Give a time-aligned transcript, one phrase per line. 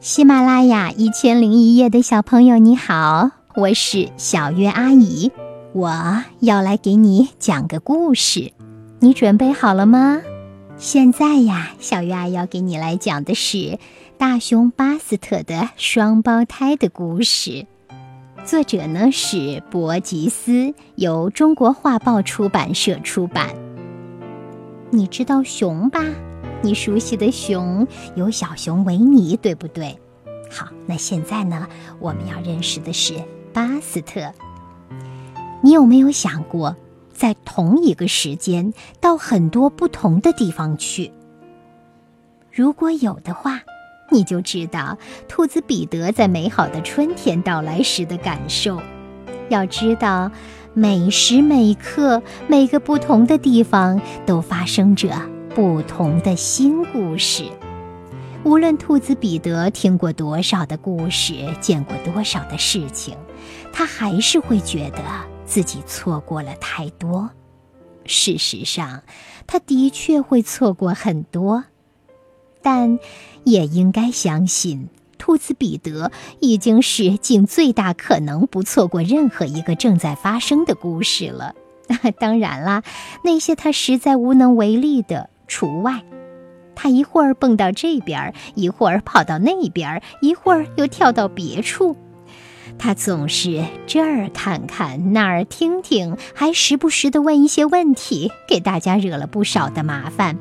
[0.00, 5.30] 喜马拉雅一千零一夜的小朋友，你好，我是小月阿姨，
[5.74, 8.50] 我要来给你讲个故事，
[9.00, 10.22] 你准备好了吗？
[10.78, 13.78] 现在呀，小月阿姨要给你来讲的是
[14.16, 17.66] 大熊巴斯特的双胞胎的故事，
[18.42, 23.50] 作者呢是博吉斯，由中国画报出版社出版。
[24.88, 26.02] 你知道熊吧？
[26.62, 29.98] 你熟悉的熊有小熊维尼，对不对？
[30.50, 31.66] 好，那现在呢，
[31.98, 33.14] 我们要认识的是
[33.52, 34.32] 巴斯特。
[35.62, 36.76] 你有没有想过，
[37.12, 41.12] 在同一个时间到很多不同的地方去？
[42.52, 43.60] 如果有的话，
[44.10, 44.98] 你就知道
[45.28, 48.80] 兔子彼得在美好的春天到来时的感受。
[49.48, 50.30] 要知道，
[50.74, 55.29] 每时每刻，每个不同的地方都发生着。
[55.54, 57.44] 不同的新故事，
[58.44, 63.16] 无论兔子彼得听过多少的故事，见过多少的事情，
[63.72, 65.02] 他还是会觉得
[65.44, 67.28] 自己错过了太多。
[68.06, 69.02] 事实上，
[69.48, 71.64] 他的确会错过很多，
[72.62, 73.00] 但
[73.42, 81.56] 也应该相信，兔子彼得已经是尽最大可能不错过任何一个正在发生的故事了。
[82.20, 82.84] 当然啦，
[83.24, 85.28] 那些他实在无能为力的。
[85.50, 86.02] 除外，
[86.76, 91.96] 他一会儿蹦到这边，一会儿跑到那边，一会儿又跳到别处。
[92.78, 100.38] 他总是这儿看看，那儿听听，还时不时地问一些问题，给大家惹了不少的麻烦。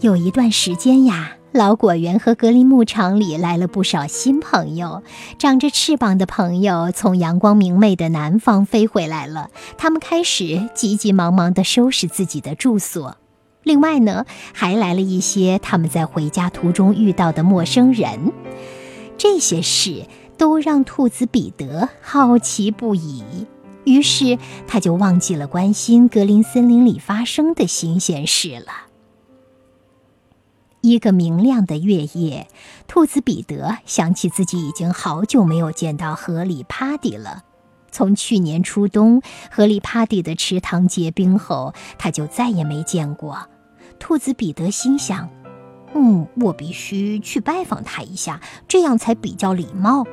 [0.00, 5.02] 有一段时间呀，老果园和格林牧场里来了不少新朋友，
[5.36, 9.50] 长着翅膀的朋友从阳光明媚的南方飞回来了。
[9.76, 13.16] 他们开始急急忙忙地收拾自己的住所。
[13.64, 18.32] 另外呢，还来了一些他们在回家途中遇到的陌生人，
[19.18, 20.06] 这些事
[20.38, 23.24] 都让兔子彼得好奇不已。
[23.84, 28.88] 于是他就忘记了关心格林森林里发生的新鲜事了。
[30.80, 32.46] 一个明亮的月夜，
[32.86, 37.42] 兔子彼得想起自己已经好久没有见到河里帕蒂了。
[37.90, 43.48] 从去年初冬河里帕蒂的池塘结冰后，他就再也没见过。
[43.98, 45.28] 兔子彼得心想
[45.94, 50.04] ：“嗯，我必须去拜访她一下，这样才比较礼貌。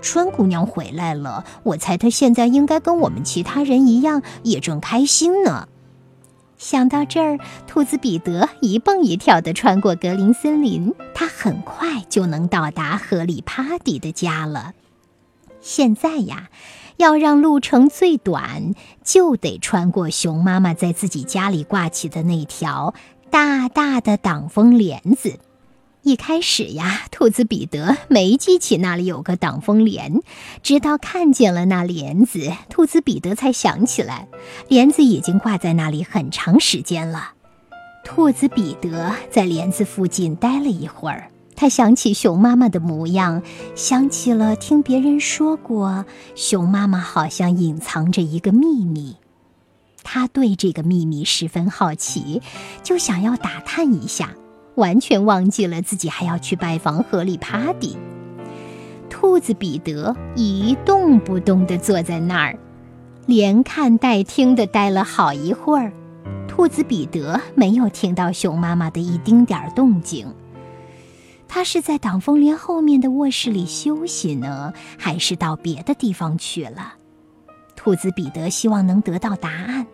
[0.00, 5.68] 春姑娘回来了，我猜她现在应该跟我们其他人一样，也正开心呢。”
[6.58, 14.72] 想到这儿，兔子彼得一蹦一跳地穿过格林森林，他很快就能到达河里帕迪的家了。
[15.60, 16.48] 现在呀，
[16.96, 18.72] 要让路程最短，
[19.04, 22.94] 就得穿过熊妈妈在自己家里挂起的那条。
[23.36, 25.38] 大大的挡风帘子，
[26.00, 30.22] 一开始呀，兔子彼得没记起那里有个挡风帘，
[30.62, 34.26] 直到看见了那帘子，兔子彼得才想起来，
[34.68, 37.32] 帘子已经挂在那里很长时间了。
[38.02, 43.42] 兔子彼得在帘子附近待了一会儿，他想起熊妈妈的模样，
[43.74, 49.16] 想起了听别人说过，熊妈妈好像隐藏着一个秘密。
[50.08, 52.40] 他对这个秘密十分好奇，
[52.84, 54.30] 就想要打探一下，
[54.76, 57.96] 完全忘记了自己还要去拜访河里帕迪。
[59.10, 62.56] 兔子彼得一动不动地坐在那儿，
[63.26, 65.92] 连看带听地待了好一会儿。
[66.46, 70.32] 兔子彼得没有听到熊妈妈的一丁点儿动静。
[71.48, 76.94] 他是在挡风帘后面的卧室里休息呢，还是到别的地方去了？
[77.74, 79.86] 兔子彼得希望能得到答案。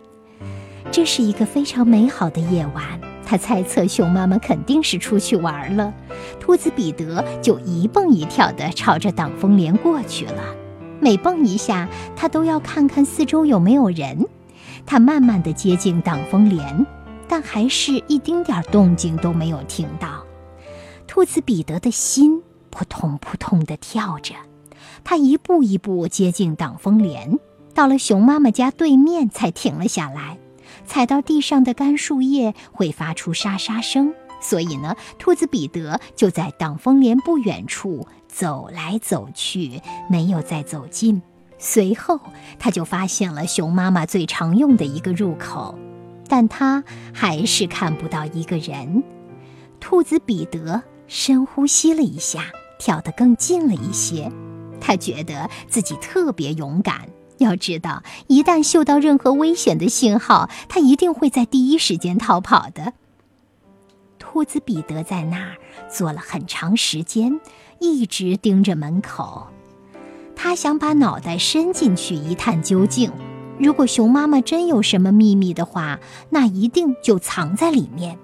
[0.93, 2.83] 这是一个非常美好的夜晚，
[3.25, 5.91] 他猜测熊妈妈肯定是出去玩了。
[6.39, 10.43] 兔子彼得就一蹦一跳地朝着挡风帘过去了。
[10.99, 14.23] 每蹦一下，他都要看看四周有没有人。
[14.85, 16.85] 他慢慢地接近挡风帘，
[17.27, 20.23] 但还是一丁点动静都没有听到。
[21.07, 24.35] 兔子彼得的心扑通扑通地跳着。
[25.03, 27.39] 他一步一步接近挡风帘，
[27.73, 30.37] 到了熊妈妈家对面才停了下来。
[30.85, 41.21] 踩到地上的干树叶会发出沙沙声，所以呢，兔子彼得就在挡风帘不远处走来走去，没有再走近。
[41.57, 42.19] 随后，
[42.59, 45.77] 他就发现了熊妈妈最常用的一个入口，
[46.27, 46.83] 但他
[47.13, 49.03] 还是看不到一个人。
[49.79, 54.29] 兔子彼得深呼吸了一下，跳得更近了一些，
[54.81, 57.07] 他觉得自己特别勇敢。
[57.43, 62.93] 要知道，一旦嗅到任何危险的信号，它一定会在第一时间逃跑的。
[64.17, 65.57] 兔子彼得在那儿
[65.87, 67.39] 坐了很长时间，
[67.79, 69.47] 一直盯着门口。
[70.35, 73.11] 他想把脑袋伸进去一探究竟。
[73.59, 75.99] 如果熊妈妈真有什么秘密的话，
[76.31, 78.17] 那一定就藏在里面。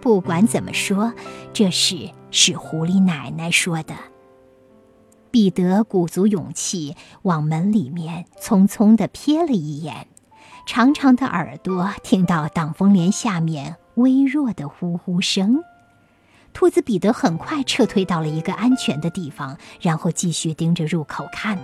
[0.00, 1.12] 不管怎么说，
[1.52, 3.94] 这事是狐狸奶奶说的。
[5.34, 10.06] 彼得鼓足勇气往门里面匆匆地瞥了一眼，
[10.64, 15.64] 长长的耳朵听到挡风帘下面微弱的呼呼声。
[16.52, 21.58] 兔子彼得很快撤退到了一个安全的地方，然后继续盯着入口看。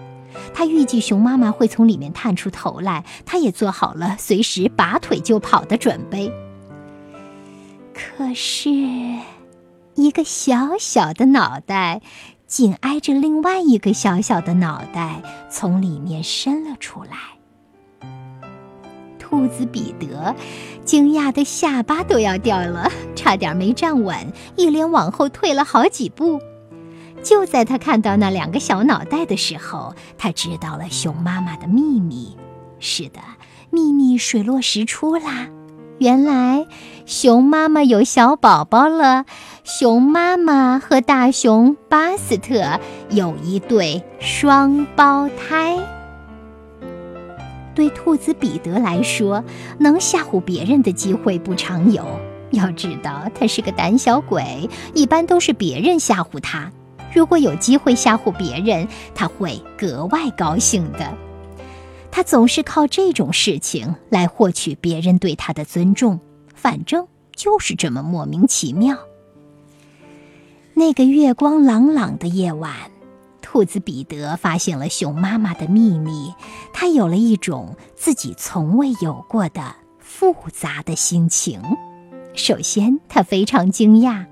[0.52, 6.32] 他预计熊妈妈会从里面探出头来，他也做好了随时拔腿就跑的准备。
[7.94, 8.68] 可是，
[9.94, 12.02] 一个小小的脑袋
[12.50, 17.16] 紧挨着另外一个小小的脑袋从里面伸了出来。
[19.20, 20.34] 兔子彼得
[20.84, 26.40] 惊讶的下巴都要掉了，差点没站稳，一连往后退了好几步。
[27.22, 32.36] 就在他看到那两个小脑袋的时候，他知道了熊妈妈的秘密。
[32.80, 33.20] 是的，
[33.70, 35.46] 秘密水落石出啦！
[36.00, 36.66] 原来
[37.04, 39.26] 熊妈妈有小宝宝了，
[39.64, 42.80] 熊妈妈和大熊巴斯特
[43.10, 45.76] 有一对双胞胎。
[47.74, 49.44] 对兔子彼得来说，
[49.78, 52.02] 能吓唬别人的机会不常有。
[52.52, 56.72] 要知道，他是个胆小鬼，一般都是别人吓唬他。
[57.12, 61.12] 如果有机会吓唬别人，他会格外高兴的。
[62.10, 66.20] 他总是靠这种事情来获取别人对他的尊重，
[66.54, 68.98] 反正就是这么莫名其妙。
[70.74, 72.72] 那个月光朗朗的夜晚。
[73.42, 76.32] 兔子彼得发现了熊妈妈的秘密，
[76.72, 81.60] 他有了一种自己从未有过的复杂的心情。
[82.34, 84.24] 首先，他非常惊讶，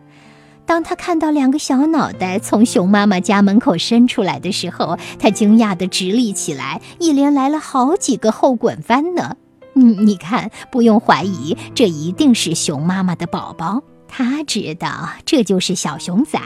[0.69, 9.35] 当他看到两个小脑袋从熊妈妈家门口伸出来的时候，他惊讶地直立起来，一连来了好几个后滚翻呢。
[9.77, 13.83] 嗯，你看，不用怀疑，这一定是熊妈妈的宝宝。
[14.07, 16.39] 他知道这就是小熊仔，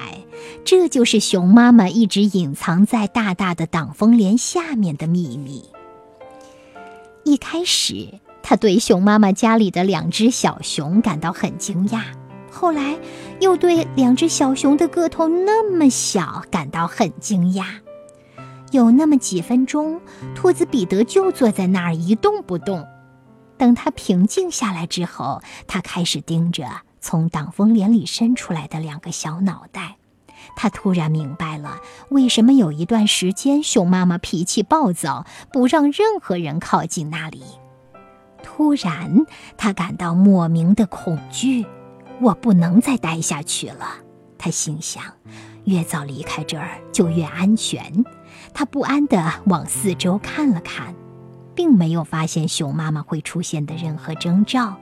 [0.65, 5.65] 这就是熊妈妈一直隐藏在大大的挡风帘下面的秘密。
[7.25, 8.07] 一开始，
[8.41, 12.03] 他对熊妈妈家里的两只小熊感到很惊讶，
[12.53, 12.99] 后来
[13.41, 17.65] 又对两只小熊的个头那么小感到很惊讶。
[18.71, 20.01] 有那么几分钟，
[20.35, 22.87] 兔子彼得就坐在那儿一动不动。
[23.57, 26.67] 等他平静下来之后，他开始盯着。
[27.01, 29.97] 从挡风帘里伸出来的两个小脑袋，
[30.55, 37.43] 他突然明白了为什么有一段时间熊妈妈脾气暴躁，不让任何人靠近那里。
[38.41, 39.27] 突然，
[39.57, 41.67] 他感到莫名的恐惧。
[42.23, 43.97] 我不能再待下去了，
[44.39, 45.03] 他心想。
[45.65, 48.05] 越早离开这儿就越安全。
[48.55, 50.95] 他不安地往四周看了看，
[51.55, 54.77] 并没有发现熊妈妈会出现的任何征兆。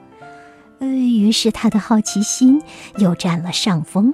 [0.79, 2.61] 呃，于是他的好奇心
[2.97, 4.13] 又占了上风。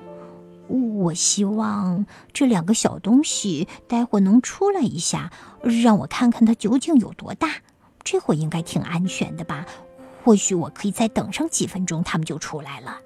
[0.67, 5.31] 我希望这两个小东西待会能出来一下，
[5.61, 7.49] 让我看看它究竟有多大。
[8.03, 9.65] 这会应该挺安全的吧？
[10.23, 12.97] 或许我可以再等上几分钟，它们就出来了。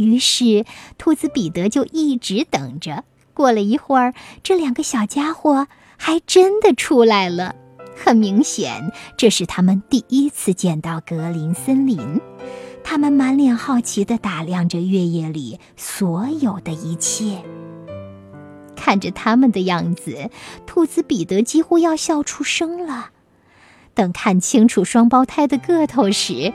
[0.00, 0.64] 于是，
[0.96, 3.04] 兔子彼得就一直等着。
[3.34, 7.54] 过了一会儿，这两个小家伙还真的出来了。
[7.94, 12.20] 很明显，这是他们第一次见到格林森林。
[12.82, 17.42] 他们满脸好奇地打量着月夜里所有的一切。
[18.74, 20.30] 看着他们的样子，
[20.66, 23.10] 兔子彼得几乎要笑出声了。
[23.92, 26.54] 等看清楚双胞胎的个头时，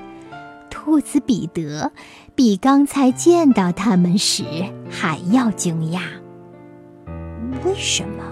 [0.72, 1.92] 兔子彼得
[2.36, 4.44] 比刚才见到他们时
[4.89, 6.01] 还要惊讶。
[7.63, 8.24] 为什么？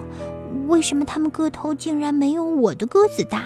[0.67, 3.45] 为什么他们个头竟然没有我的个子大？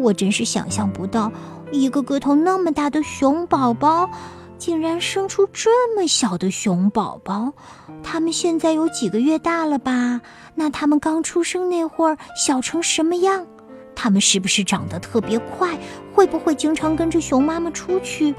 [0.00, 1.32] 我真是想象不到，
[1.72, 4.10] 一个个头那么大的熊宝宝，
[4.58, 7.54] 竟然生出这么小的熊宝宝。
[8.02, 10.20] 他们现在有几个月大了吧？
[10.54, 13.46] 那他们刚出生那会儿小成什么样？
[13.94, 15.78] 他们是不是长得特别快？
[16.12, 18.34] 会不会经常跟着熊妈妈出去？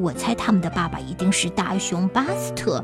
[0.00, 2.82] 我猜他们的爸爸一定是大熊巴斯特。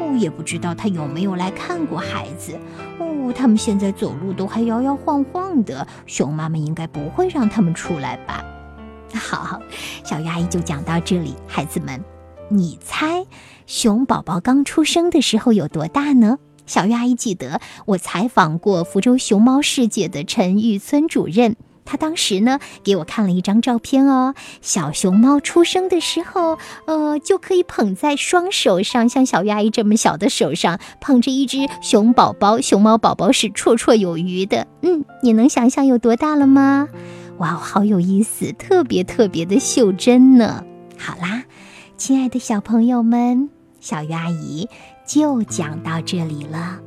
[0.00, 2.58] 哦，也不知道他有没有来看过孩子。
[2.98, 8.42] 哦，他们现在走路都还摇摇晃晃的，熊妈妈应该不会让他们出来吧？
[9.14, 9.60] 好，
[10.02, 11.34] 小鱼阿姨就讲到这里。
[11.46, 12.02] 孩子们，
[12.48, 13.26] 你猜
[13.66, 16.38] 熊宝宝刚出生的时候有多大呢？
[16.64, 34.66] 小鱼阿姨记得我采访过福州熊猫世界的陈玉村主任，他当时呢给我看了一张照片哦，小熊猫出生的时候，呃，就可以捧在双手上，像小鱼阿姨这么小的手上捧着一只熊宝宝，熊猫宝宝是绰绰有余的。
[34.82, 36.88] 嗯，你能想象有多大了吗？
[37.38, 40.64] 哇，好有意思，特别特别的袖珍呢。
[40.96, 41.44] 好啦，
[41.96, 44.68] 亲爱的小朋友们，小鱼阿姨
[45.04, 46.78] 就讲到这里了。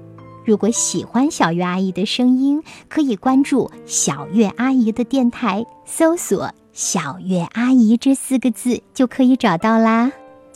[0.46, 10.12] 如果喜欢小月阿姨的声音，可以关注小月阿姨的电台，搜索“小月阿姨”这四个字就可以找到啦。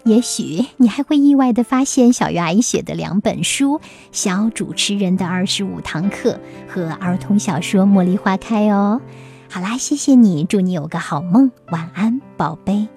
[0.05, 3.79] 也许你还会意外的发现小月阿姨写的两本书
[4.11, 6.39] 《小主持人的二十五堂课》
[6.73, 9.01] 和儿童小说《茉莉花开》哦。
[9.49, 12.87] 好啦，谢谢你，祝你有个好梦，晚安，宝贝。